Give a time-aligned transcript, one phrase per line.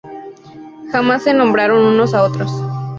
[0.91, 2.49] Jamás se nombraron unos a otros.